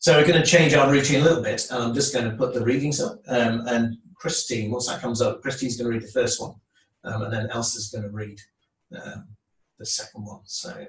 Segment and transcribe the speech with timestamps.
[0.00, 2.36] So we're going to change our routine a little bit, and I'm just going to
[2.36, 3.20] put the readings up.
[3.26, 6.54] Um, and Christine, once that comes up, Christine's going to read the first one,
[7.02, 8.38] um, and then Elsa's going to read
[8.96, 9.26] um,
[9.78, 10.40] the second one.
[10.44, 10.86] So.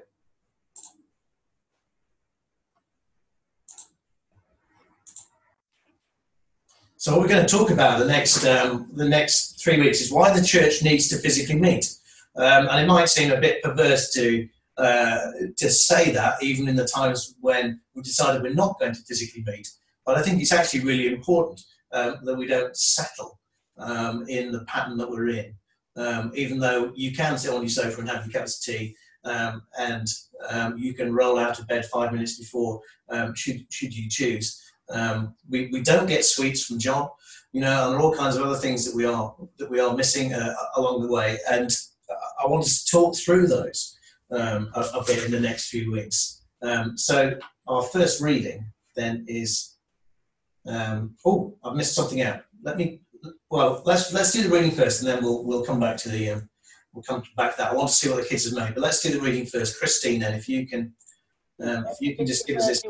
[6.96, 10.12] So what we're going to talk about the next um, the next three weeks is
[10.12, 11.96] why the church needs to physically meet,
[12.36, 14.46] um, and it might seem a bit perverse to
[14.80, 19.02] uh, to say that, even in the times when we decided we're not going to
[19.02, 19.68] physically meet.
[20.06, 21.60] But I think it's actually really important
[21.92, 23.38] um, that we don't settle
[23.78, 25.54] um, in the pattern that we're in.
[25.96, 28.96] Um, even though you can sit on your sofa and have your cup of tea,
[29.24, 30.06] um, and
[30.48, 34.62] um, you can roll out of bed five minutes before, um, should should you choose.
[35.50, 37.10] we, we don't get sweets from John,
[37.52, 39.78] you know, and there are all kinds of other things that we are that we
[39.78, 41.70] are missing uh, along the way, and
[42.42, 43.98] I want to talk through those
[44.32, 46.44] um, a, a, bit in the next few weeks.
[46.62, 48.64] Um, so our first reading
[48.96, 49.76] then is.
[50.66, 52.42] Um, oh, I've missed something out.
[52.62, 53.00] Let me.
[53.50, 56.30] Well, let's let's do the reading first, and then we'll we'll come back to the.
[56.30, 56.48] Um,
[56.92, 57.72] we'll come back to that.
[57.72, 59.78] I want to see what the kids have made, but let's do the reading first.
[59.78, 60.92] Christine, then, if you can,
[61.62, 62.82] um, if you can just give us this.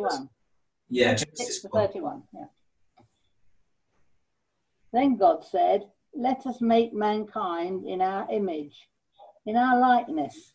[0.88, 2.22] Yeah, Genesis 31.
[2.34, 2.44] Yeah.
[4.92, 5.84] Then God said,
[6.14, 8.88] Let us make mankind in our image,
[9.46, 10.54] in our likeness,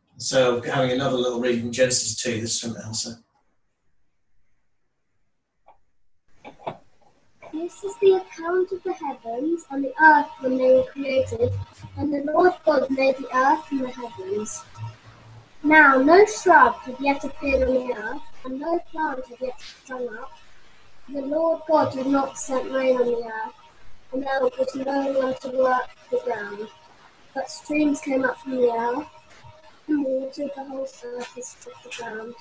[0.21, 3.23] So having another little read in Genesis 2, this is from Elsa.
[7.51, 11.51] This is the account of the heavens and the earth when they were created,
[11.97, 14.63] and the Lord God made the earth and the heavens.
[15.63, 20.07] Now no shrub had yet appeared on the earth, and no plant had yet sprung
[20.19, 20.37] up.
[21.09, 23.55] The Lord God had not sent rain on the earth,
[24.13, 26.67] and there was no one to work the ground.
[27.33, 29.07] But streams came up from the earth
[29.91, 32.33] and watered the whole surface of the ground.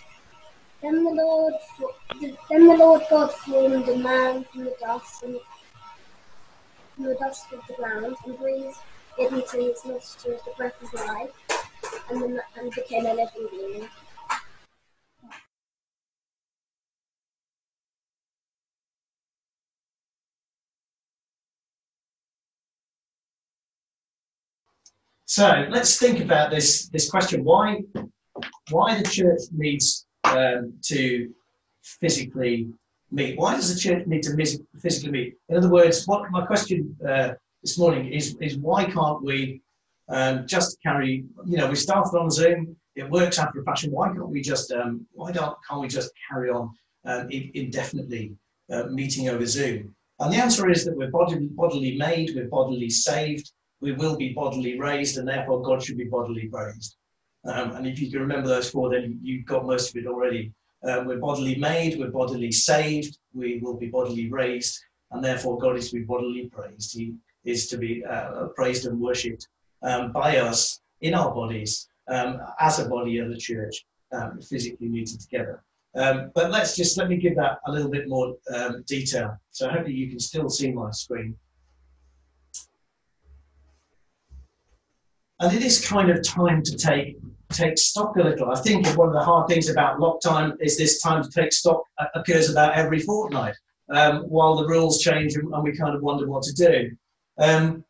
[0.83, 1.55] Then the Lord,
[2.49, 5.39] then the Lord God formed a man from the dust and
[6.95, 8.77] from the dust of the ground and breathed
[9.19, 11.31] into his nostrils the breath of life,
[12.11, 13.89] and, the, and became a living being.
[25.31, 27.85] So let's think about this this question: why
[28.71, 31.33] why the church needs um, to
[32.01, 32.67] physically
[33.13, 33.39] meet?
[33.39, 34.35] Why does the church need to
[34.83, 35.35] physically meet?
[35.49, 39.63] In other words, what my question uh, this morning is is why can't we
[40.09, 41.25] um, just carry?
[41.47, 42.75] You know, we started on Zoom.
[42.97, 43.93] It works after a fashion.
[43.93, 46.75] Why can't we just um, why don't can't we just carry on
[47.05, 48.35] um, indefinitely
[48.69, 49.95] uh, meeting over Zoom?
[50.19, 54.33] And the answer is that we're bodily, bodily made, we're bodily saved, we will be
[54.33, 56.97] bodily raised, and therefore God should be bodily raised.
[57.45, 60.53] Um, and if you can remember those four, then you've got most of it already.
[60.83, 64.79] Uh, we're bodily made, we're bodily saved, we will be bodily raised,
[65.11, 66.97] and therefore God is to be bodily praised.
[66.97, 69.49] He is to be uh, praised and worshipped
[69.83, 74.89] um, by us in our bodies um, as a body of the church, um, physically
[74.89, 75.63] meeting together.
[75.97, 79.37] Um, but let's just let me give that a little bit more um, detail.
[79.51, 81.35] So hopefully you can still see my screen.
[85.41, 87.19] And it is kind of time to take
[87.51, 88.51] take stock a little.
[88.51, 91.53] I think one of the hard things about lock time is this time to take
[91.53, 91.83] stock
[92.15, 93.57] occurs about every fortnight.
[93.91, 96.97] um, while the rules change and, and we kind of wonder what to do.
[97.39, 97.85] Um,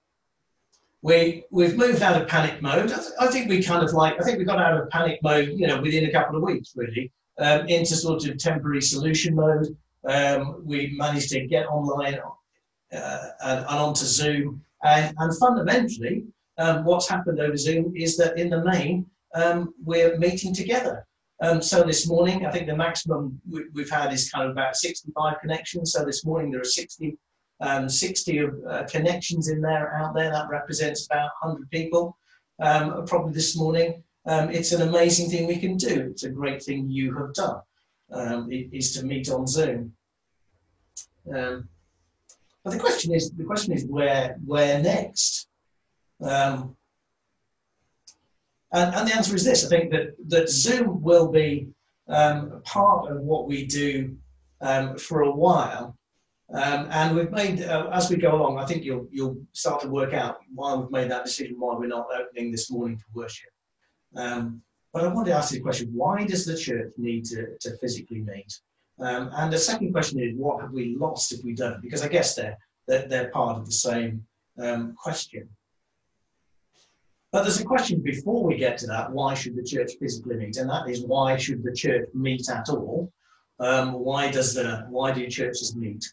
[1.02, 2.92] we we've moved out of panic mode.
[2.92, 5.20] I, th- I, think we kind of like I think we got out of panic
[5.22, 9.34] mode, you know, within a couple of weeks really, um, into sort of temporary solution
[9.34, 9.76] mode.
[10.06, 12.18] Um, we managed to get online
[12.92, 16.24] uh, and, and, onto Zoom, and, and fundamentally,
[16.60, 21.06] um, what's happened over Zoom is that in the main um, we're meeting together.
[21.42, 24.76] Um, so this morning, I think the maximum we, have had is kind of about
[24.76, 25.92] 65 connections.
[25.92, 27.16] So this morning there are 60
[27.62, 30.30] um, 60 of, uh, connections in there out there.
[30.30, 32.16] That represents about 100 people.
[32.60, 34.02] Um, probably this morning.
[34.26, 36.08] Um, it's an amazing thing we can do.
[36.10, 37.60] It's a great thing you have done.
[38.50, 39.94] Is to meet on Zoom.
[41.24, 41.64] But
[42.64, 45.49] the question is, the question is where where next?
[46.22, 46.76] Um,
[48.72, 51.68] and, and, the answer is this: I think that that Zoom will be
[52.08, 54.16] part of what we do
[54.98, 55.96] for a while.
[56.52, 59.88] Um, and we've made, uh, as we go along, I think you'll, you'll start to
[59.88, 63.50] work out why we've made that decision, why we're not opening this morning for worship.
[64.16, 64.60] Um,
[64.92, 67.76] but I want to ask you a question why does the church need to, to
[67.76, 68.52] physically meet?
[68.98, 71.80] Um, and the second question is, what have we lost if we don't?
[71.80, 72.58] Because I guess they're,
[72.88, 74.26] they're, they're part of the same
[74.60, 75.48] um, question.
[77.32, 80.56] But there's a question before we get to that why should the church physically meet?
[80.56, 83.12] And that is, why should the church meet at all?
[83.60, 86.04] Um, why, does the, why do churches meet?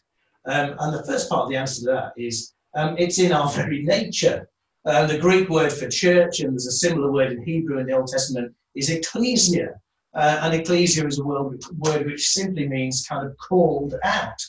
[0.46, 3.48] Um, and the first part of the answer to that is um, it's in our
[3.52, 4.48] very nature.
[4.84, 7.92] Uh, the Greek word for church, and there's a similar word in Hebrew in the
[7.92, 9.80] Old Testament, is ecclesia.
[10.14, 11.62] Uh, and ecclesia is a word,
[12.06, 14.40] which simply means kind of called out.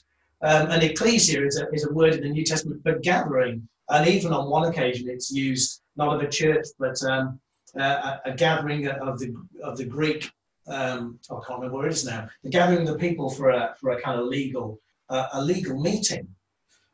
[0.42, 3.68] Um, and ecclesia is a, is a word in the New Testament for gathering.
[3.90, 7.40] And even on one occasion, it's used not of a church, but um,
[7.76, 10.32] a, a, gathering of the, of the Greek,
[10.68, 13.76] um, I can't remember where it is now, the gathering of the people for a,
[13.80, 14.80] for a kind of legal
[15.10, 16.28] uh, a legal meeting.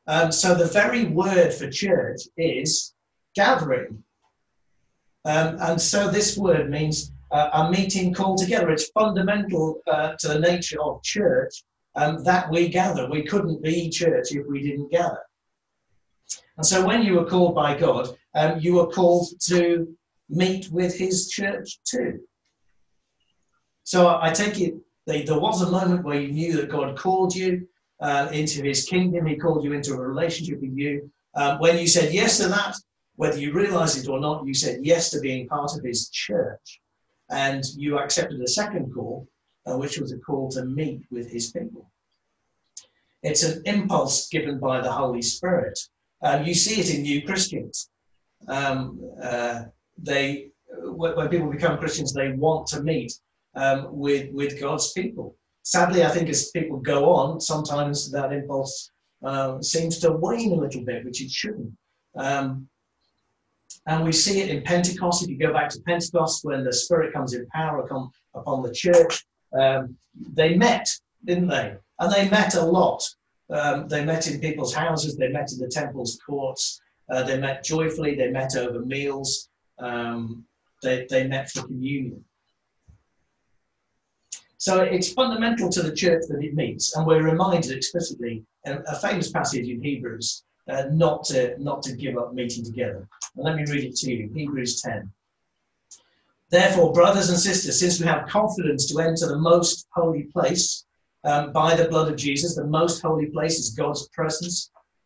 [0.08, 2.94] Um, so the very word for church is
[3.36, 4.04] gathering.
[5.26, 8.70] Um, and so this word means uh, a meeting called together.
[8.70, 11.64] It's fundamental uh, to the nature of church
[11.96, 13.10] um, that we gather.
[13.10, 15.24] We couldn't be church if we didn't gather.
[16.58, 19.88] And so when you were called by God, um, you were called to
[20.30, 22.20] meet with his church too.
[23.84, 27.68] So I take it there was a moment where you knew that God called you
[28.02, 29.26] uh, into his kingdom.
[29.26, 31.12] He called you into a relationship with you.
[31.36, 32.76] Um, when you said yes to that,
[33.16, 36.82] whether you realize it or not, you said yes to being part of his church.
[37.30, 39.28] And you accepted a second call,
[39.66, 41.90] uh, which was a call to meet with his people.
[43.24, 45.80] It's an impulse given by the Holy Spirit.
[46.22, 47.90] Um, you see it in new Christians.
[48.48, 49.64] Um, uh,
[49.98, 53.14] they, when people become Christians, they want to meet
[53.56, 58.92] um, with, with God's people sadly, I think as people go on, sometimes that impulse
[59.26, 61.74] uh, seems to wane a little bit, which it shouldn't.
[62.16, 62.70] Um,
[63.88, 65.24] and we see it in Pentecost.
[65.24, 68.74] If you go back to Pentecost, when the Spirit comes in power upon, upon the
[68.74, 69.26] church,
[69.60, 69.98] um,
[70.34, 70.88] they met,
[71.26, 71.76] didn't they?
[72.00, 73.04] And they met a lot.
[73.50, 77.64] Um, they met in people's houses, they met in the temple's courts, uh, they met
[77.64, 79.50] joyfully, they met over meals,
[79.80, 80.44] um,
[80.82, 82.24] they, they met for communion.
[84.58, 88.96] So it's fundamental to the church that it meets, and we're reminded explicitly in a
[88.96, 93.08] famous passage in Hebrews uh, not to not to give up meeting together.
[93.36, 95.12] And let me read it to you, Hebrews 10.
[96.50, 100.86] Therefore, brothers and sisters, since we have confidence to enter the most holy place
[101.24, 104.72] um, by the blood of Jesus, the most holy place is God's presence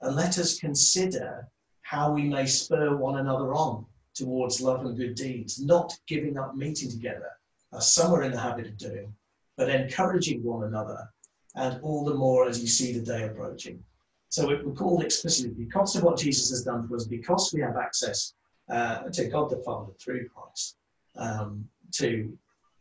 [0.00, 1.48] and let us consider
[1.82, 3.84] how we may spur one another on
[4.14, 7.30] towards love and good deeds, not giving up meeting together
[7.72, 9.12] as some are in the habit of doing,
[9.56, 11.08] but encouraging one another,
[11.54, 13.82] and all the more as you see the day approaching.
[14.28, 17.76] So we're called explicitly because of what Jesus has done for us, because we have
[17.76, 18.34] access
[18.70, 20.76] uh, to God the Father through Christ,
[21.16, 22.36] um, to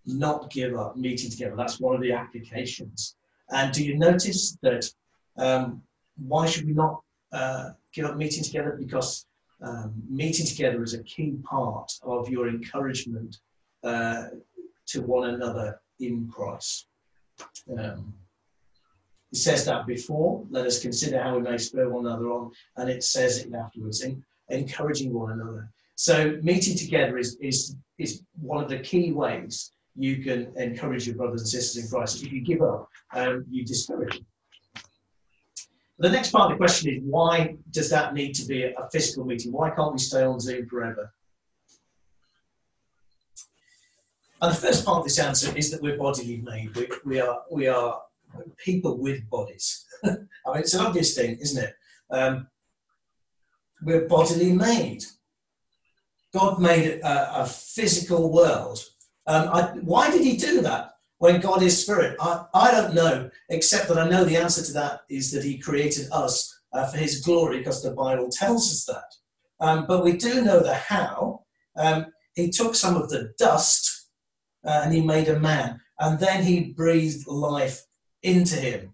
[0.05, 1.55] not give up meeting together.
[1.55, 3.15] That's one of the applications.
[3.49, 4.89] And do you notice that
[5.37, 5.81] um,
[6.17, 7.01] why should we not
[7.39, 8.71] uh, give up meeting together?
[8.85, 9.11] Because
[9.67, 9.89] um,
[10.21, 13.31] meeting together is a key part of your encouragement
[13.83, 14.23] uh,
[14.91, 15.67] to one another
[15.99, 16.87] in Christ.
[17.77, 18.01] Um,
[19.35, 22.43] It says that before, let us consider how we may spur one another on,
[22.77, 24.13] and it says it afterwards, in,
[24.59, 25.63] encouraging one another.
[26.07, 26.15] So
[26.49, 27.57] meeting together is, is,
[27.97, 28.11] is
[28.51, 29.53] one of the key ways
[30.05, 32.23] you can encourage your brothers and sisters in Christ.
[32.23, 32.81] If you give up,
[33.19, 34.27] um, you discourage them.
[35.97, 39.25] The next part of the question is why does that need to be a physical
[39.25, 39.53] meeting?
[39.53, 41.13] Why can't we stay on Zoom forever?
[44.41, 46.75] And the first part of this answer is that we're bodily made.
[46.75, 48.01] We, we are we are
[48.57, 49.85] people with bodies.
[50.03, 51.73] I mean, it's an obvious thing, isn't it?
[52.11, 52.47] Um,
[53.81, 55.05] we're bodily made.
[56.33, 58.79] God made a, a physical world.
[59.25, 60.94] Um, I, why did He do that?
[61.19, 64.73] When God is spirit, I, I don't know, except that I know the answer to
[64.73, 68.85] that is that He created us uh, for His glory, because the Bible tells us
[68.85, 69.65] that.
[69.65, 71.45] Um, but we do know the how.
[71.77, 74.09] Um, he took some of the dust
[74.65, 77.81] uh, and He made a man, and then He breathed life
[78.23, 78.93] into him.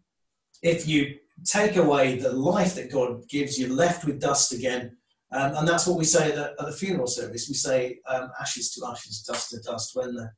[0.62, 4.96] If you take away the life that God gives, you're left with dust again.
[5.32, 7.48] Um, and that's what we say at the, at the funeral service.
[7.48, 9.92] We say um, ashes to ashes, dust to dust.
[9.96, 10.30] When the,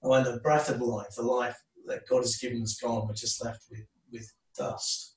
[0.00, 3.44] when the breath of life, the life that God has given us gone, we're just
[3.44, 5.16] left with, with dust.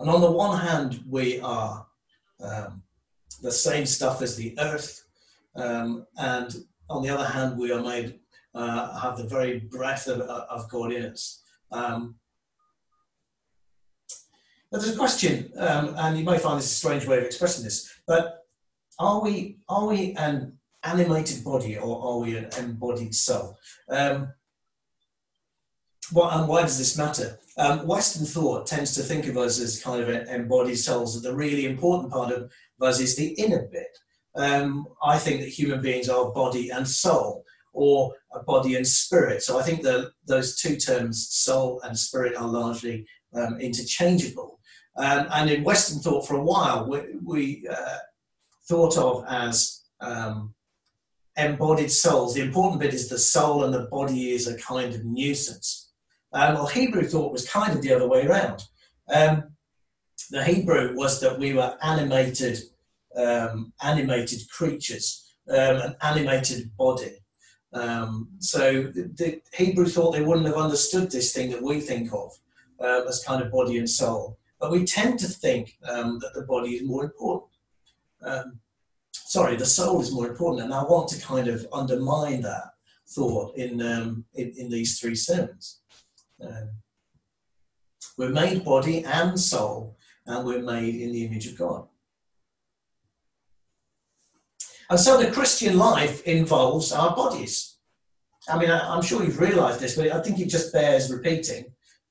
[0.00, 1.86] And on the one hand, we are
[2.40, 2.82] um,
[3.42, 5.04] the same stuff as the earth.
[5.56, 6.54] Um, and
[6.90, 8.18] on the other hand, we are made
[8.54, 11.42] uh, have the very breath of, of God in us.
[11.72, 12.16] Um,
[14.70, 17.64] but there's a question, um, and you may find this a strange way of expressing
[17.64, 18.44] this, but
[18.98, 23.58] are we are we an animated body or are we an embodied soul?
[23.88, 24.32] Um,
[26.12, 27.38] what, and why does this matter?
[27.56, 31.34] Um, Western thought tends to think of us as kind of embodied souls, and the
[31.34, 33.96] really important part of us is the inner bit.
[34.34, 39.42] Um, I think that human beings are body and soul or a body and spirit.
[39.42, 44.60] So I think that those two terms, soul and spirit, are largely um, interchangeable.
[44.96, 47.98] Um, and in Western thought, for a while, we, we uh,
[48.68, 50.54] thought of as um,
[51.36, 52.34] embodied souls.
[52.34, 55.90] The important bit is the soul and the body is a kind of nuisance.
[56.32, 58.64] Um, well, Hebrew thought was kind of the other way around.
[59.12, 59.54] Um,
[60.30, 62.58] the Hebrew was that we were animated,
[63.16, 67.18] um, animated creatures, an animated body.
[67.72, 72.12] Um, so the, the, Hebrew thought they wouldn't have understood this thing that we think
[72.12, 72.32] of
[72.80, 74.38] uh, as kind of body and soul.
[74.60, 77.50] But we tend to think um, that the body is more important.
[78.22, 78.60] Um,
[79.34, 80.62] sorry, the soul is more important.
[80.62, 82.66] And I want to kind of undermine that
[83.08, 85.80] thought in, um, in, in, these three sermons.
[86.40, 86.70] Um,
[88.16, 91.88] we're made body and soul, and we're made in the image of God.
[94.88, 97.78] And so the Christian life involves our bodies.
[98.48, 101.64] I mean, I, am sure you've realized this, but I think it just bears repeating.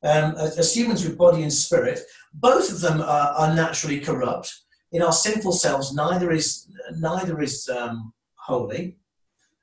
[0.03, 2.01] Um, as, as, humans with body and spirit,
[2.33, 4.53] both of them are, are, naturally corrupt.
[4.93, 6.67] In our sinful selves, neither is,
[6.99, 8.95] neither is um, holy.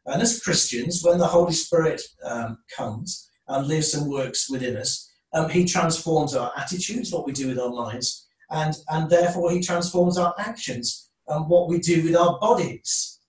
[0.07, 5.09] And as Christians, when the Holy Spirit um, comes and lives and works within us,
[5.33, 9.61] um, he transforms our attitudes, what we do with our minds, and, and therefore he
[9.61, 13.21] transforms our actions and what we do with our bodies.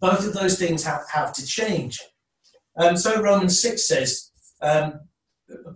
[0.00, 1.98] Both of those things have, have to change.
[2.76, 5.00] Um, so Romans 6 says, um,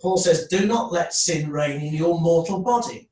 [0.02, 3.08] Paul says, do not let sin reign in your mortal body.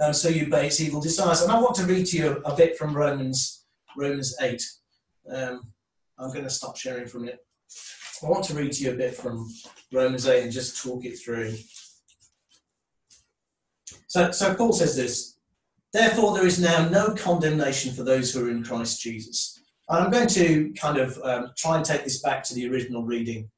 [0.00, 1.42] Um, so you base evil desires.
[1.42, 3.66] And I want to read to you a, a bit from Romans,
[3.96, 4.62] Romans 8.
[5.30, 5.72] Um,
[6.18, 7.38] I'm going to stop sharing from it.
[8.22, 9.48] I want to read to you a bit from
[9.92, 11.54] Romans 8 and just talk it through.
[14.06, 15.36] So, so Paul says this
[15.92, 19.60] Therefore, there is now no condemnation for those who are in Christ Jesus.
[19.88, 23.04] And I'm going to kind of um, try and take this back to the original
[23.04, 23.50] reading,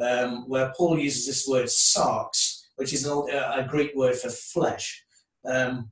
[0.00, 4.16] um, where Paul uses this word sarx, which is an old, uh, a Greek word
[4.16, 5.05] for flesh.
[5.46, 5.90] Um,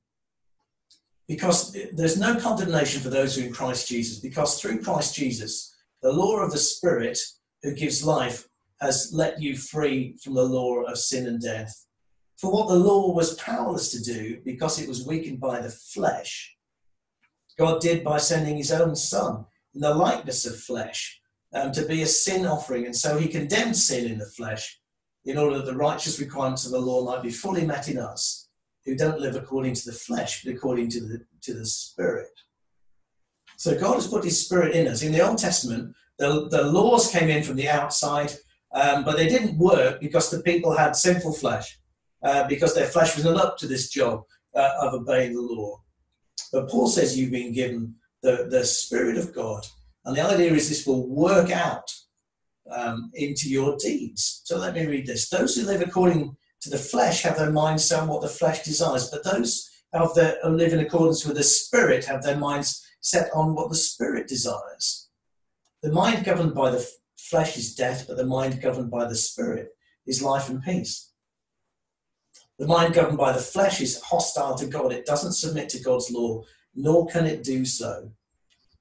[1.28, 5.74] because there's no condemnation for those who are in Christ Jesus, because through Christ Jesus,
[6.02, 7.18] the law of the Spirit
[7.62, 8.46] who gives life
[8.80, 11.86] has let you free from the law of sin and death.
[12.36, 16.54] For what the law was powerless to do because it was weakened by the flesh,
[17.56, 21.20] God did by sending his own Son in the likeness of flesh
[21.54, 22.84] um, to be a sin offering.
[22.84, 24.78] And so he condemned sin in the flesh
[25.24, 28.43] in order that the righteous requirements of the law might be fully met in us
[28.84, 32.30] who don't live according to the flesh, but according to the, to the Spirit.
[33.56, 35.02] So God has put his Spirit in us.
[35.02, 38.32] In the Old Testament, the, the laws came in from the outside,
[38.72, 41.78] um, but they didn't work because the people had sinful flesh.
[42.24, 44.22] Uh, because their flesh was not up to this job
[44.54, 45.78] uh, of obeying the law.
[46.52, 49.66] But Paul says you've been given the, the Spirit of God.
[50.06, 51.92] And the idea is this will work out
[52.70, 54.40] um, into your deeds.
[54.44, 55.28] So let me read this.
[55.28, 56.34] Those who live according
[56.64, 60.14] to the flesh have their minds set on what the flesh desires, but those of
[60.14, 63.76] the, who live in accordance with the Spirit have their minds set on what the
[63.76, 65.10] Spirit desires.
[65.82, 66.86] The mind governed by the
[67.18, 69.68] flesh is death, but the mind governed by the Spirit
[70.06, 71.12] is life and peace.
[72.58, 74.90] The mind governed by the flesh is hostile to God.
[74.90, 76.44] It doesn't submit to God's law,
[76.74, 78.10] nor can it do so.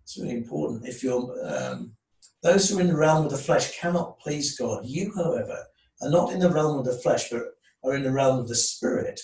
[0.03, 0.87] It's really important.
[0.87, 1.93] If you're um,
[2.43, 4.85] those who are in the realm of the flesh cannot please God.
[4.85, 5.65] You, however,
[6.01, 7.43] are not in the realm of the flesh, but
[7.83, 9.19] are in the realm of the Spirit.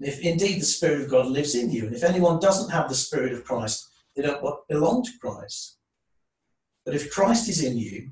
[0.00, 2.94] if indeed the Spirit of God lives in you, and if anyone doesn't have the
[2.94, 5.78] Spirit of Christ, they don't belong to Christ.
[6.84, 8.10] But if Christ is in you,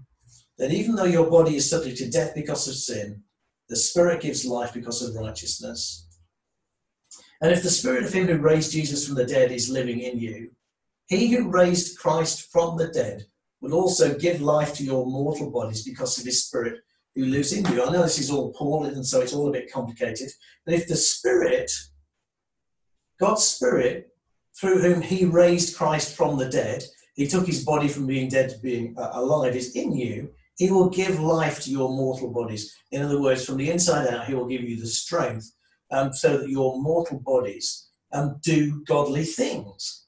[0.59, 3.23] then even though your body is subject to death because of sin,
[3.69, 6.07] the Spirit gives life because of righteousness.
[7.41, 10.19] And if the Spirit of Him who raised Jesus from the dead is living in
[10.19, 10.51] you,
[11.09, 13.27] He who raised Christ from the dead
[13.63, 16.81] will also give life to your mortal bodies because of his spirit
[17.15, 17.83] who lives in you.
[17.83, 20.31] I know this is all Paul, and so it's all a bit complicated.
[20.65, 21.71] But if the spirit,
[23.21, 24.09] God's spirit,
[24.59, 28.51] through whom he raised Christ from the dead, he took his body from being dead
[28.51, 32.75] to being uh, alive, is in you, he will give life to your mortal bodies.
[32.91, 35.51] In other words, from the inside out, he will give you the strength
[35.91, 40.07] um, so that your mortal bodies um, do godly things.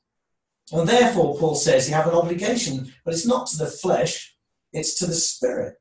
[0.72, 4.34] And therefore, Paul says you have an obligation, but it's not to the flesh,
[4.72, 5.74] it's to the spirit.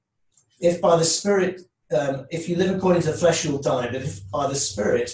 [0.64, 1.62] If by the spirit,
[1.94, 5.14] um, if you live according to the flesh, you'll die, but if by the spirit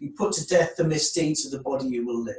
[0.00, 2.34] you put to death the misdeeds of the body, you will live.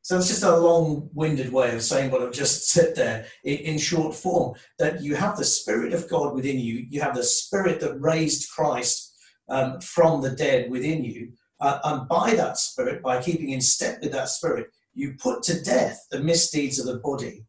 [0.00, 3.76] So it's just a long winded way of saying what I've just said there in,
[3.76, 7.80] short form that you have the Spirit of God within you, you have the Spirit
[7.80, 9.14] that raised Christ
[9.50, 11.32] um, from the dead within you.
[11.60, 15.62] Uh, and by that Spirit, by keeping in step with that Spirit, you put to
[15.62, 17.44] death the misdeeds of the body,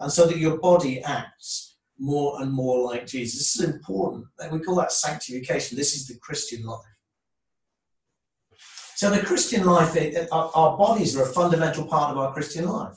[0.00, 1.69] and so that your body acts
[2.00, 3.38] more and more like Jesus.
[3.38, 4.26] This is important.
[4.50, 5.76] We call that sanctification.
[5.76, 6.80] This is the Christian life.
[8.96, 9.96] So, the Christian life,
[10.32, 12.96] our bodies are a fundamental part of our Christian life.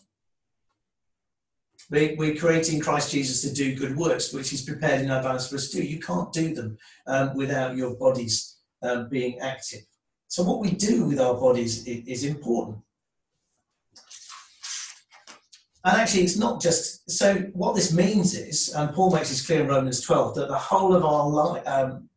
[1.90, 5.56] We, we're creating Christ Jesus to do good works, which He's prepared in advance for
[5.56, 5.84] us to do.
[5.84, 9.82] You can't do them um, without your bodies um, being active.
[10.28, 12.80] So, what we do with our bodies is, is important.
[15.86, 17.36] And actually, it's not just so.
[17.54, 20.96] What this means is, and Paul makes this clear in Romans 12, that the whole
[20.96, 22.08] of our life, um,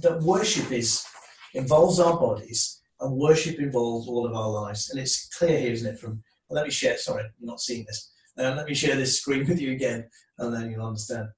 [0.00, 1.04] that worship is
[1.52, 4.88] involves our bodies, and worship involves all of our lives.
[4.90, 5.98] And it's clear here, isn't it?
[5.98, 6.96] From well, let me share.
[6.96, 8.12] Sorry, you're not seeing this.
[8.38, 11.28] Um, let me share this screen with you again, and then you'll understand.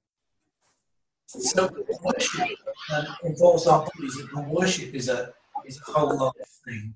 [1.27, 1.69] So
[2.03, 2.57] worship
[2.93, 5.33] um, involves our bodies, and worship is a
[5.65, 6.33] is a whole life
[6.63, 6.95] thing.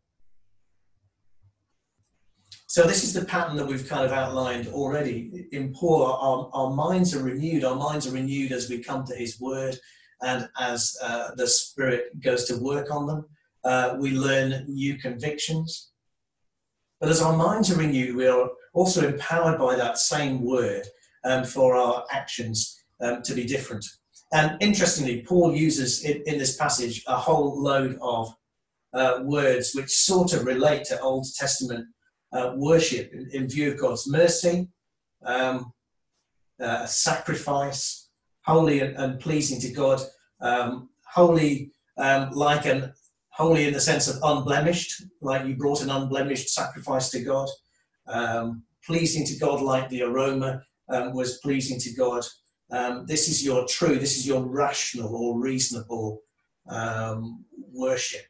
[2.71, 6.05] So this is the pattern that we've kind of outlined already in Paul.
[6.05, 7.65] Our, our minds are renewed.
[7.65, 9.77] Our minds are renewed as we come to His Word,
[10.21, 13.25] and as uh, the Spirit goes to work on them,
[13.65, 15.91] uh, we learn new convictions.
[17.01, 20.87] But as our minds are renewed, we are also empowered by that same Word
[21.25, 23.85] um, for our actions um, to be different.
[24.31, 28.33] And interestingly, Paul uses in, in this passage a whole load of
[28.93, 31.85] uh, words which sort of relate to Old Testament
[32.33, 34.67] uh, worship in, in, view of God's mercy,
[35.25, 35.73] um,
[36.61, 38.09] uh, sacrifice,
[38.45, 40.01] holy and, and, pleasing to God,
[40.41, 42.93] um, holy um, like an
[43.29, 47.49] holy in the sense of unblemished, like you brought an unblemished sacrifice to God,
[48.07, 52.23] um, pleasing to God like the aroma um, was pleasing to God.
[53.07, 56.21] This is your true, this is your rational or reasonable
[57.73, 58.25] worship.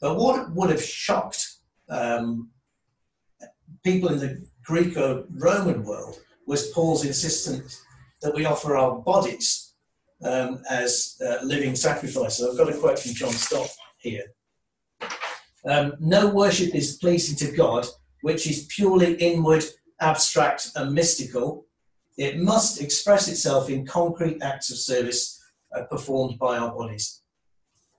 [0.00, 1.58] But what would have shocked
[1.88, 2.50] um,
[3.84, 7.82] people in the Greco-Roman world was Paul's insistence
[8.22, 9.74] that we offer our bodies
[10.24, 12.46] um, as uh, living sacrifices.
[12.46, 14.24] I've got a quote from John Stott here.
[15.66, 17.86] Um, no worship is pleasing to God
[18.22, 19.64] which is purely inward,
[20.00, 21.66] abstract, and mystical.
[22.16, 25.40] It must express itself in concrete acts of service
[25.74, 27.22] uh, performed by our bodies.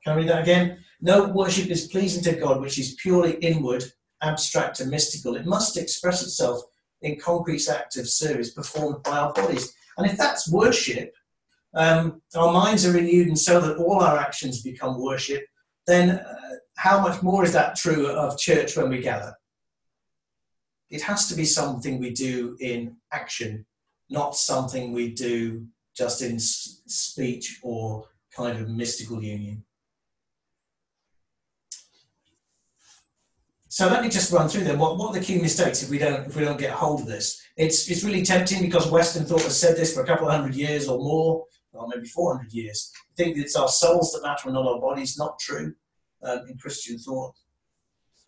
[0.03, 0.79] Can I read that again?
[1.01, 3.83] No worship is pleasing to God which is purely inward,
[4.21, 5.35] abstract and mystical.
[5.35, 6.61] It must express itself
[7.01, 9.73] in concrete acts of service performed by our bodies.
[9.97, 11.13] And if that's worship,
[11.73, 15.45] um, our minds are renewed and so that all our actions become worship,
[15.87, 16.33] then uh,
[16.77, 19.33] how much more is that true of church when we gather?
[20.89, 23.65] It has to be something we do in action,
[24.09, 29.63] not something we do just in speech or kind of mystical union.
[33.79, 34.77] So let me just run through them.
[34.77, 37.07] What, what are the key mistakes if we don't if we don't get hold of
[37.07, 37.41] this?
[37.55, 40.53] It's it's really tempting because Western thought has said this for a couple of hundred
[40.53, 42.91] years or more, or maybe 400 years.
[42.97, 45.17] I think it's our souls that matter and not our bodies.
[45.17, 45.73] Not true
[46.23, 47.33] um, in Christian thought.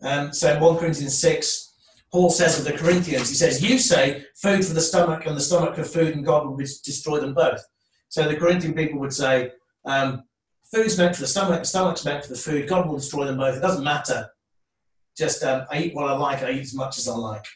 [0.00, 1.74] Um, so in 1 Corinthians 6,
[2.10, 5.40] Paul says of the Corinthians, he says, You say food for the stomach and the
[5.42, 7.62] stomach for food, and God will destroy them both.
[8.08, 9.52] So the Corinthian people would say,
[9.84, 10.22] um,
[10.74, 13.36] Food's meant for the stomach, the stomach's meant for the food, God will destroy them
[13.36, 13.58] both.
[13.58, 14.30] It doesn't matter.
[15.16, 17.46] Just um, I eat what I like, I eat as much as I like.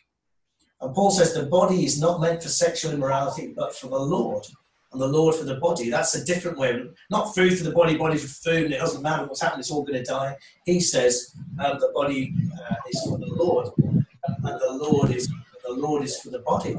[0.80, 4.44] And Paul says the body is not meant for sexual immorality, but for the Lord
[4.92, 5.90] and the Lord for the body.
[5.90, 6.82] That's a different way.
[7.10, 9.70] Not food for the body, body for food, and it doesn't matter what's happening, it's
[9.70, 10.36] all going to die.
[10.64, 12.34] He says um, the body
[12.70, 15.28] uh, is for the Lord, and the Lord is
[15.64, 16.76] the Lord is for the body.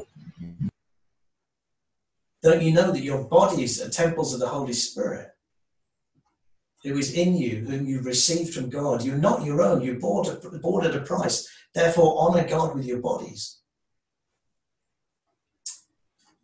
[2.41, 5.31] Don't you know that your bodies are temples of the Holy Spirit,
[6.87, 9.03] who is in you, whom you received from God?
[9.03, 9.81] You're not your own.
[9.81, 11.47] You bought, a, bought at a price.
[11.73, 13.59] Therefore, honor God with your bodies.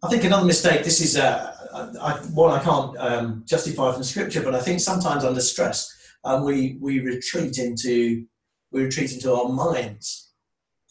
[0.03, 0.84] I think another mistake.
[0.84, 1.56] This is uh,
[2.01, 5.91] I, one I can't um, justify from Scripture, but I think sometimes under stress
[6.25, 8.25] um, we we retreat into
[8.71, 10.32] we retreat into our minds.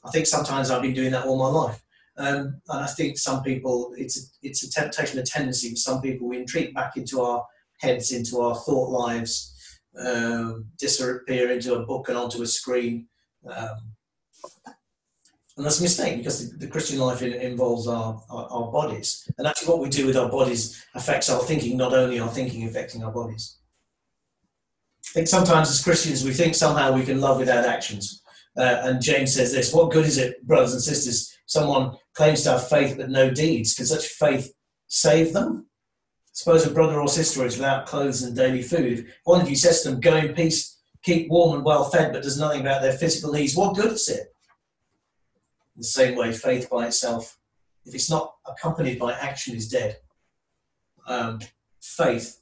[0.05, 1.83] I think sometimes I've been doing that all my life,
[2.17, 5.71] um, and I think some people it's it's a temptation, a tendency.
[5.71, 7.45] For some people, we retreat back into our
[7.83, 9.53] heads, into our thought lives,
[9.99, 13.09] um, disappear into a book and onto a screen.
[13.47, 13.93] Um,
[15.57, 19.29] and that's a mistake because the, the Christian life involves our, our, our, bodies.
[19.37, 22.65] And actually, what we do with our bodies affects our thinking, not only our thinking
[22.65, 23.59] affecting our bodies.
[25.05, 28.23] I think sometimes as Christians, we think somehow we can love without actions.
[28.57, 32.53] Uh, and James says this What good is it, brothers and sisters, someone claims to
[32.53, 33.75] have faith but no deeds?
[33.75, 34.55] Can such faith
[34.89, 35.67] save them?
[36.33, 39.13] Suppose a brother or sister is without clothes and daily food.
[39.25, 42.23] One of you says to them, Go in peace, keep warm and well fed, but
[42.23, 43.55] does nothing about their physical needs.
[43.55, 44.35] What good is it?
[45.77, 47.39] In the same way, faith by itself,
[47.85, 49.99] if it's not accompanied by action, is dead.
[51.07, 51.41] Um,
[51.83, 52.41] faith,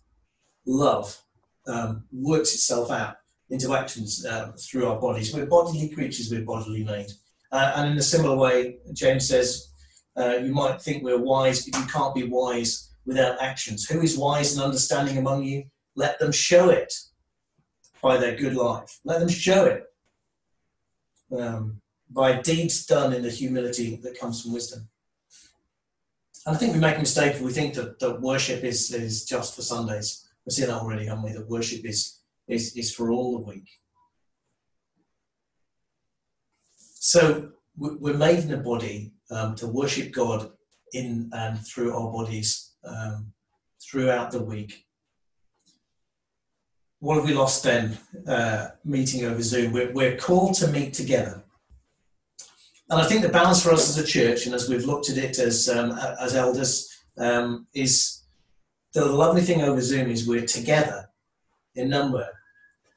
[0.66, 1.20] love,
[1.66, 3.16] um, works itself out
[3.50, 5.34] into actions uh, through our bodies.
[5.34, 7.10] We're bodily creatures, we're bodily made.
[7.50, 9.72] Uh, and in a similar way, James says,
[10.16, 13.88] uh, you might think we're wise, but you can't be wise without actions.
[13.88, 15.64] Who is wise and understanding among you?
[15.96, 16.92] Let them show it
[18.02, 19.00] by their good life.
[19.04, 19.84] Let them show it.
[21.36, 24.88] Um, by deeds done in the humility that comes from wisdom.
[26.46, 29.24] And I think we make a mistake if we think that, that worship is, is
[29.24, 30.28] just for Sundays.
[30.44, 31.32] We've seen that already, haven't we?
[31.32, 33.68] That worship is, is, is for all the week.
[36.94, 40.50] So we're made in a body um, to worship God
[40.92, 43.32] in and through our bodies um,
[43.82, 44.86] throughout the week.
[47.00, 47.98] What have we lost then?
[48.26, 49.72] Uh, meeting over Zoom.
[49.72, 51.42] We're, we're called to meet together.
[52.90, 55.16] And I think the balance for us as a church, and as we've looked at
[55.16, 56.88] it as um, as elders,
[57.18, 58.24] um, is
[58.92, 61.08] the lovely thing over Zoom is we're together
[61.76, 62.26] in number.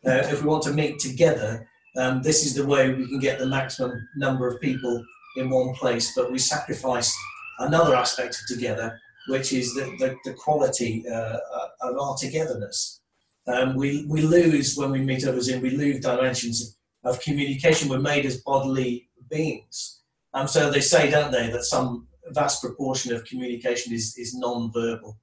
[0.05, 3.37] Uh, if we want to meet together, um, this is the way we can get
[3.37, 5.05] the maximum number of people
[5.37, 6.13] in one place.
[6.15, 7.15] But we sacrifice
[7.59, 11.37] another aspect of together, which is the, the, the quality uh,
[11.81, 13.01] of our togetherness.
[13.47, 17.89] Um, we, we lose when we meet others in, we lose dimensions of communication.
[17.89, 20.01] We're made as bodily beings.
[20.33, 25.17] And so they say, don't they, that some vast proportion of communication is, is non-verbal.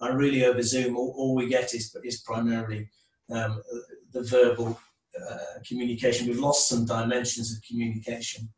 [0.00, 2.88] And really over Zoom, all, all we get is, is primarily
[3.30, 3.62] um,
[4.12, 4.80] the verbal
[5.30, 5.36] uh,
[5.66, 6.26] communication.
[6.26, 8.48] We've lost some dimensions of communication.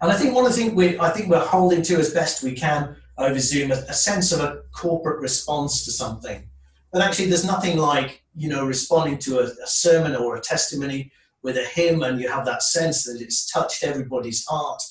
[0.00, 2.42] And I think one of the things we, I think we're holding to as best
[2.42, 6.48] we can over Zoom, a, a sense of a corporate response to something.
[6.92, 11.12] But actually, there's nothing like, you know, responding to a, a sermon or a testimony
[11.42, 14.82] with a hymn and you have that sense that it's touched everybody's heart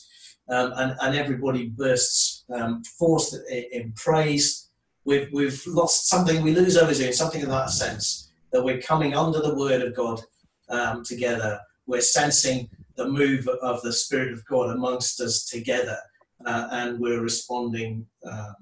[0.49, 4.69] um, and, and everybody bursts um, forth in praise.
[5.05, 9.15] We've, we've lost something, we lose over Zoom, something in that sense, that we're coming
[9.15, 10.21] under the word of God
[10.69, 11.59] um, together.
[11.87, 12.69] We're sensing
[13.03, 15.97] the move of the Spirit of God amongst us together,
[16.45, 18.55] uh, and we're responding, um,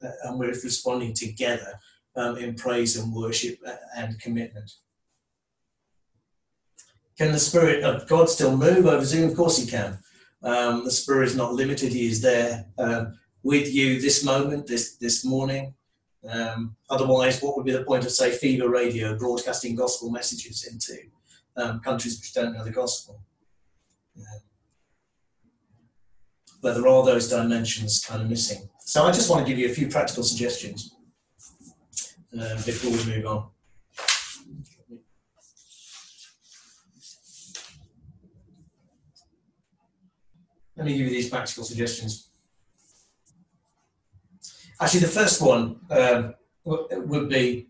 [0.00, 1.78] and we're responding together
[2.16, 3.58] um, in praise and worship
[3.96, 4.70] and commitment.
[7.16, 9.30] Can the Spirit of God still move over Zoom?
[9.30, 9.98] Of course He can.
[10.42, 12.66] Um, the Spirit is not limited, He is there.
[12.78, 15.74] Um, with you this moment, this this morning.
[16.28, 20.96] Um, otherwise, what would be the point of say FEBA Radio broadcasting gospel messages into
[21.56, 23.22] um, countries which don't know the gospel?
[26.60, 28.68] But there are those dimensions kind of missing.
[28.80, 30.94] So I just want to give you a few practical suggestions
[32.34, 33.48] uh, before we move on.
[40.76, 42.28] Let me give you these practical suggestions.
[44.80, 47.66] Actually, the first one um, would be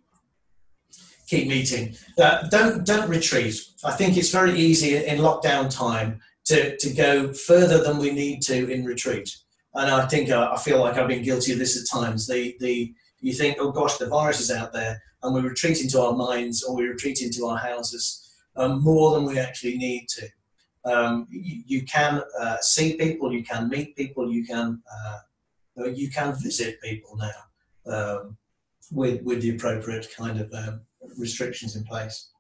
[1.27, 1.95] keep meeting.
[2.19, 3.55] Uh, don't don't retreat.
[3.83, 8.41] I think it's very easy in lockdown time to, to go further than we need
[8.43, 9.37] to in retreat.
[9.75, 12.27] And I think uh, I feel like I've been guilty of this at times.
[12.27, 16.01] The the you think, oh gosh, the virus is out there, and we retreat into
[16.01, 20.29] our minds or we retreat into our houses um, more than we actually need to.
[20.85, 26.11] Um, you, you, can uh, see people, you can meet people, you can uh, you
[26.11, 28.39] can visit people now um,
[28.91, 30.81] with with the appropriate kind of um,
[31.19, 32.31] restrictions in place.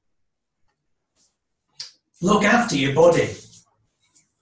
[2.22, 3.28] Look after your body.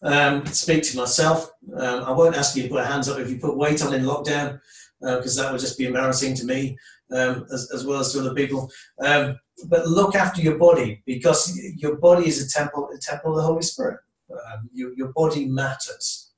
[0.06, 1.50] Um, speak to myself.
[1.76, 4.04] Um, I won't ask you to put hands up if you put weight on in
[4.04, 4.60] lockdown,
[5.00, 6.78] because uh, that would just be embarrassing to me
[7.10, 8.70] um, as, as, well as to other people.
[9.04, 13.38] Um, but look after your body because your body is a temple, a temple of
[13.38, 13.98] the Holy Spirit.
[14.30, 16.30] Um, your, body matters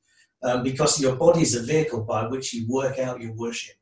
[0.42, 3.76] um, because your body is a vehicle by which you work out your worship.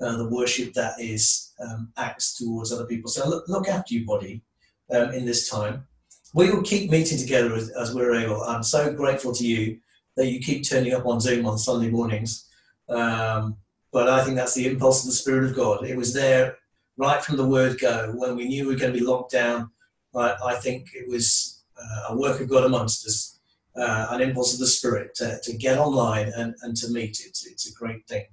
[0.00, 1.54] Uh, the worship that is
[1.96, 3.10] acts towards other people.
[3.10, 4.42] So look, look after your body
[4.90, 5.86] in this time.
[6.34, 8.42] We will keep meeting together as, as, we're able.
[8.42, 9.78] I'm so grateful to you
[10.16, 12.46] that you keep turning up on Zoom on Sunday mornings.
[12.88, 13.56] Um,
[13.92, 15.84] but I think that's the impulse of the Spirit of God.
[15.84, 16.58] It was there
[16.96, 18.12] right from the word go.
[18.14, 19.70] When we knew we were going to be locked down,
[20.14, 23.38] I, I think it was uh, a work of God amongst us,
[23.76, 27.20] uh, an impulse of the Spirit to, to get online and, and to meet.
[27.24, 28.26] It's, it's a great thing.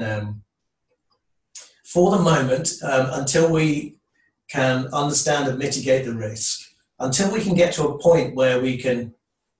[0.00, 0.42] Um,
[1.84, 3.96] for the moment, um, until we
[4.48, 6.69] can understand and mitigate the risk,
[7.00, 9.12] until we can get to a point where we can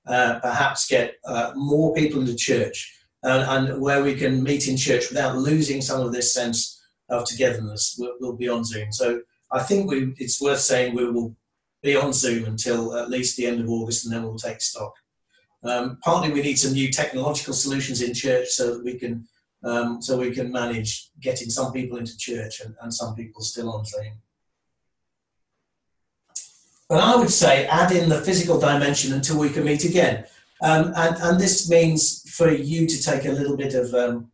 [0.07, 4.77] uh, perhaps get uh, more people into church and, and, where we can meet in
[4.77, 8.91] church without losing some of this sense of togetherness, we'll, we'll be on Zoom.
[8.93, 9.21] So
[9.53, 11.37] I think we, it's worth saying we will
[11.83, 14.95] be on Zoom until at least the end of August and then we'll take stock.
[15.63, 19.27] Um, partly we need some new technological solutions in church so that we can
[19.63, 23.71] um, so we can manage getting some people into church and, and some people still
[23.71, 24.15] on Zoom.
[26.91, 30.27] But I would say add in the physical dimension until we can meet again.
[30.61, 34.33] Um, and, and this means for you to take a little bit of, um,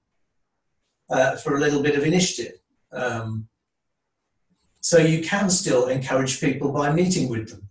[1.11, 2.55] uh, for a little bit of initiative.
[2.93, 3.47] Um,
[4.81, 7.69] so you can still encourage people by meeting with them.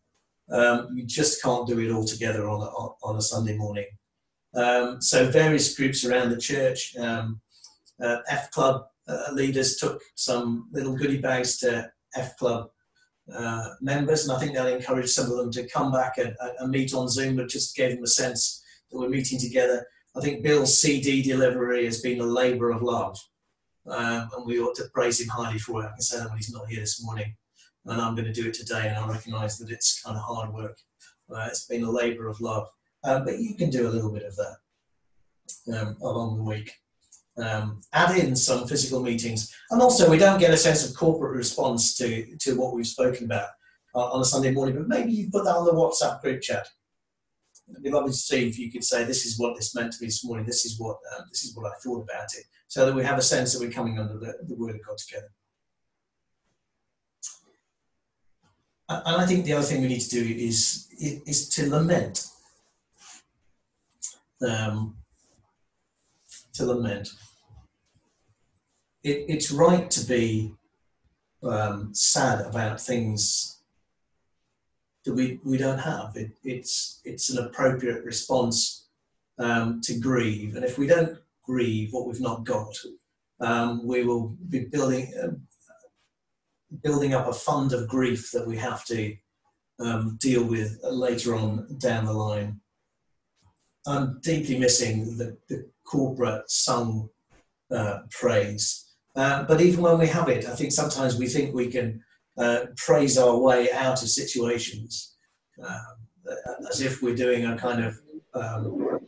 [0.52, 2.70] Um, you just can't do it all together on a,
[3.08, 3.88] on a Sunday morning.
[4.54, 7.42] Um, so various groups around the church, um,
[8.00, 12.70] uh, F Club uh, leaders took some little goodie bags to F Club
[13.34, 16.70] uh, members, and I think that encouraged some of them to come back and, and,
[16.70, 19.86] meet on Zoom, but just gave them a sense that we're meeting together.
[20.16, 23.18] I think Bill's CD delivery has been a labour of love,
[23.88, 25.88] um, and we ought to praise him highly for it.
[25.88, 27.36] I can say that when he's not here this morning,
[27.86, 30.54] and I'm going to do it today, and I recognise that it's kind of hard
[30.54, 30.78] work.
[31.30, 32.68] Uh, it's been a labour of love,
[33.04, 34.56] um, but you can do a little bit of that
[35.76, 36.72] um, along the week
[37.38, 39.54] um, add in some physical meetings.
[39.72, 43.26] And also, we don't get a sense of corporate response to, to what we've spoken
[43.26, 43.50] about
[43.94, 46.68] uh, on a Sunday morning, but maybe you put that on the WhatsApp group chat.
[47.70, 49.98] It'd be lovely to see if you could say, "This is what this meant to
[50.00, 50.46] me this morning.
[50.46, 53.18] This is what um, this is what I thought about it," so that we have
[53.18, 55.32] a sense that we're coming under the, the Word of God together.
[58.88, 60.88] And I think the other thing we need to do is
[61.26, 62.28] is to lament.
[64.48, 64.98] Um,
[66.54, 67.10] to lament
[69.06, 70.52] it, it's right to be
[71.44, 73.62] um, sad about things
[75.06, 76.14] that we, we don't have.
[76.16, 78.88] It, it's, it's an appropriate response
[79.38, 80.56] um, to grieve.
[80.56, 82.76] And if we don't grieve what we've not got,
[83.40, 85.36] um, we will be building, uh,
[86.84, 89.16] building up a fund of grief that we have to
[89.80, 92.60] um, deal with later on down the line.
[93.86, 97.10] I'm deeply missing the, the corporate sung
[97.70, 98.85] uh, praise
[99.16, 102.04] uh, but even when we have it, I think sometimes we think we can
[102.38, 105.16] uh, praise our way out of situations
[105.64, 105.96] um,
[106.70, 107.98] as if we're doing a kind of
[108.34, 109.00] um,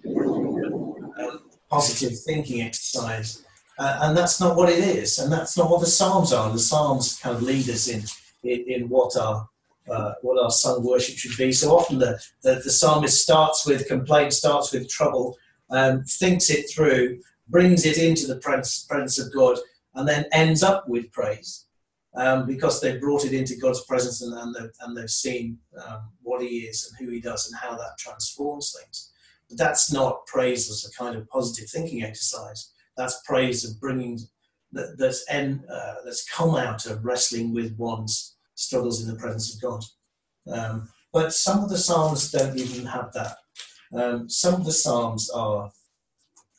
[1.70, 3.43] positive thinking exercise.
[3.80, 6.52] Uh, and that's not what it is, and that's not what the Psalms are.
[6.52, 8.04] The Psalms kind of lead us in,
[8.43, 9.48] in, in what our
[9.89, 11.52] uh, what our sung worship should be.
[11.52, 15.38] So often the, the, the psalmist starts with complaint, starts with trouble,
[15.70, 19.58] um, thinks it through, brings it into the presence of God,
[19.98, 21.66] and then ends up with praise
[22.16, 26.10] um, because they've brought it into God's presence and, and, they've, and they've seen um,
[26.22, 29.12] what He is and who He does and how that transforms things.
[29.50, 32.72] But that's not praise as a kind of positive thinking exercise.
[32.96, 34.20] That's praise of bringing
[34.72, 39.56] that, that's, en, uh, that's come out of wrestling with one's struggles in the presence
[39.56, 39.84] of God.
[40.52, 43.38] Um, but some of the Psalms don't even have that.
[43.94, 45.72] Um, some of the Psalms are,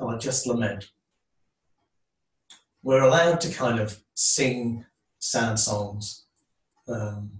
[0.00, 0.88] are just lament.
[2.88, 4.86] We're allowed to kind of sing
[5.18, 6.24] sad songs.
[6.88, 7.30] Um,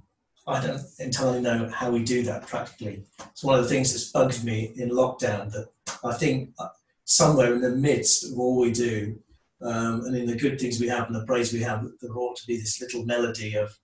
[0.46, 3.06] I don't entirely know how we do that practically.
[3.30, 5.68] It's one of the things that's bugged me in lockdown that
[6.04, 6.68] I think uh,
[7.06, 9.18] somewhere in the midst of all we do
[9.62, 12.36] um, and in the good things we have and the praise we have, there ought
[12.36, 13.74] to be this little melody of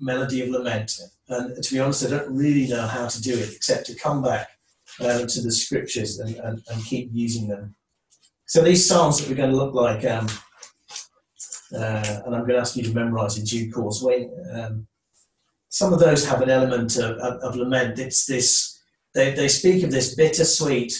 [0.00, 0.90] melody of lament.
[1.28, 4.24] And to be honest, I don't really know how to do it except to come
[4.24, 4.48] back
[4.98, 7.76] uh, to the scriptures and, and, and, keep using them.
[8.46, 10.26] So these psalms that we're going to look like, um,
[11.74, 14.02] uh, and I'm going to ask you to memorize in due course.
[14.02, 14.86] When um,
[15.68, 18.80] some of those have an element of, of, of, lament, it's this.
[19.14, 20.92] They, they speak of this bittersweet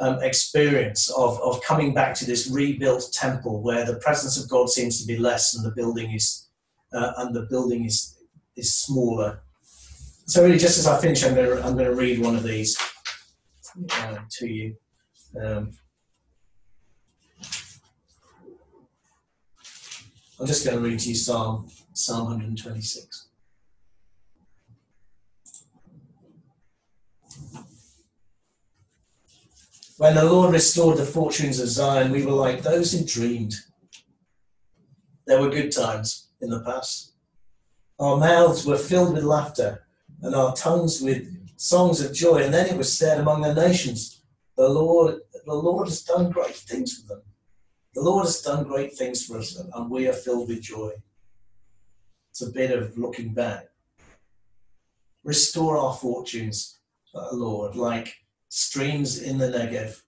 [0.00, 4.68] um, experience of, of coming back to this rebuilt temple where the presence of God
[4.68, 6.48] seems to be less and the building is
[6.92, 8.16] uh, and the building is
[8.56, 9.40] is smaller.
[10.26, 12.42] So really, just as I finish, I'm going to I'm going to read one of
[12.42, 12.76] these
[13.92, 14.76] uh, to you.
[15.40, 15.72] Um,
[20.40, 23.28] I'm just going to read to you Psalm, Psalm 126.
[29.96, 33.54] When the Lord restored the fortunes of Zion, we were like those who dreamed.
[35.26, 37.14] There were good times in the past.
[37.98, 39.88] Our mouths were filled with laughter
[40.22, 42.44] and our tongues with songs of joy.
[42.44, 44.22] And then it was said among the nations,
[44.56, 47.22] the Lord, the Lord has done great things for them.
[47.94, 50.92] The Lord has done great things for us, and we are filled with joy.
[52.30, 53.68] It's a bit of looking back.
[55.24, 56.80] Restore our fortunes,
[57.32, 58.14] Lord, like
[58.48, 60.02] streams in the Negev.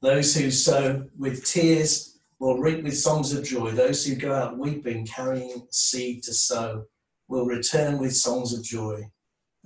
[0.00, 3.72] Those who sow with tears will reap with songs of joy.
[3.72, 6.84] Those who go out weeping, carrying seed to sow,
[7.28, 9.02] will return with songs of joy,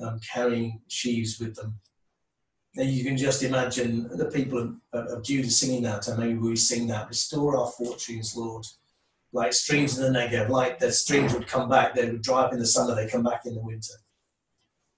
[0.03, 1.79] um, carrying sheaves with them.
[2.75, 4.59] You can just imagine the people
[4.93, 8.65] of, of Judah singing that, and maybe we sing that, restore our fortunes, Lord.
[9.33, 12.53] Like streams in the Negev, like the streams would come back, they would dry up
[12.53, 13.95] in the summer, they come back in the winter.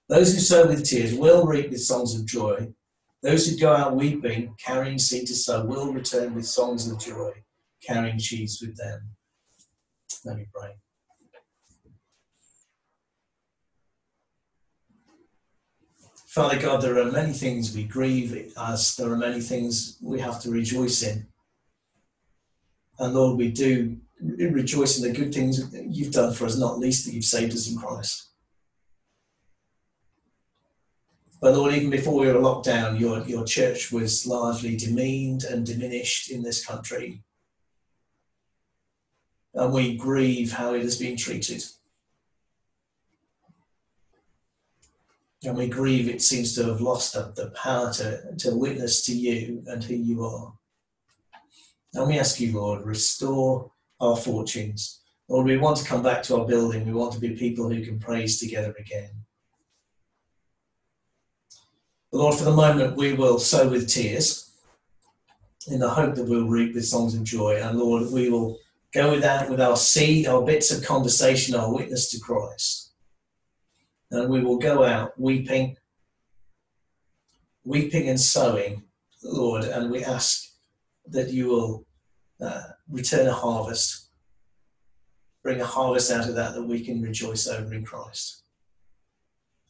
[0.08, 2.72] Those who sow with tears will reap with songs of joy.
[3.22, 7.32] Those who go out weeping, carrying seed to sow, will return with songs of joy,
[7.86, 9.10] carrying sheaves with them.
[10.24, 10.72] Let me pray.
[16.32, 20.40] Father God, there are many things we grieve as there are many things we have
[20.40, 21.26] to rejoice in.
[22.98, 26.78] And Lord, we do rejoice in the good things that you've done for us, not
[26.78, 28.30] least that you've saved us in Christ.
[31.42, 35.66] But Lord, even before we were locked down, your, your church was largely demeaned and
[35.66, 37.22] diminished in this country.
[39.52, 41.62] And we grieve how it has been treated.
[45.44, 49.62] And we grieve it seems to have lost the power to, to witness to you
[49.66, 50.52] and who you are.
[51.94, 55.00] And we ask you, Lord, restore our fortunes.
[55.28, 56.86] Lord, we want to come back to our building.
[56.86, 59.10] We want to be people who can praise together again.
[62.10, 64.50] But Lord, for the moment, we will sow with tears
[65.68, 67.60] in the hope that we'll reap with songs of joy.
[67.60, 68.58] And Lord, we will
[68.94, 72.91] go with that with our seed, our bits of conversation, our witness to Christ
[74.12, 75.76] and we will go out weeping,
[77.64, 78.84] weeping and sowing,
[79.24, 80.50] Lord, and we ask
[81.06, 81.86] that you will
[82.40, 84.10] uh, return a harvest,
[85.42, 88.42] bring a harvest out of that that we can rejoice over in Christ.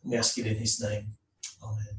[0.03, 1.07] We ask it in his name.
[1.63, 1.92] Amen.